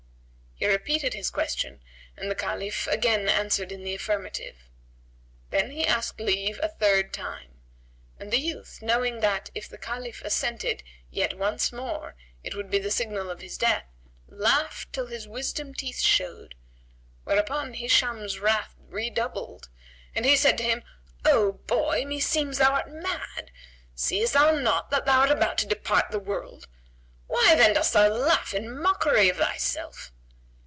He 0.61 0.67
repeated 0.67 1.15
his 1.15 1.31
question 1.31 1.81
and 2.15 2.29
the 2.29 2.35
Caliph 2.35 2.85
again 2.85 3.27
answered 3.27 3.71
in 3.71 3.83
the 3.83 3.95
affirmative. 3.95 4.57
Then 5.49 5.71
he 5.71 5.87
asked 5.87 6.19
leave 6.19 6.59
a 6.61 6.69
third 6.69 7.11
time; 7.11 7.55
and 8.19 8.29
the 8.31 8.37
youth, 8.37 8.79
knowing 8.79 9.21
that, 9.21 9.49
if 9.55 9.67
the 9.67 9.79
Caliph 9.79 10.21
assented 10.21 10.83
yet 11.09 11.35
once 11.35 11.71
more, 11.71 12.13
it 12.43 12.53
would 12.53 12.69
be 12.69 12.77
the 12.77 12.91
signal 12.91 13.31
of 13.31 13.41
his 13.41 13.57
death, 13.57 13.87
laughed 14.27 14.93
till 14.93 15.07
his 15.07 15.27
wisdom 15.27 15.73
teeth 15.73 15.99
showed; 15.99 16.53
whereupon 17.23 17.73
Hisham's 17.73 18.37
wrath 18.37 18.75
redoubled 18.87 19.67
and 20.13 20.25
he 20.25 20.35
said 20.35 20.59
to 20.59 20.63
him, 20.63 20.83
"O 21.25 21.53
boy, 21.53 22.05
meseems 22.05 22.59
thou 22.59 22.73
art 22.73 22.91
mad; 22.91 23.49
seest 23.95 24.33
thou 24.33 24.51
not 24.51 24.91
that 24.91 25.05
thou 25.07 25.21
art 25.21 25.31
about 25.31 25.57
to 25.57 25.65
depart 25.65 26.11
the 26.11 26.19
world? 26.19 26.67
Why 27.25 27.55
then 27.55 27.73
dost 27.73 27.93
thou 27.93 28.09
laugh 28.09 28.53
in 28.53 28.79
mockery 28.79 29.27
of 29.27 29.37
thyself?" 29.37 30.11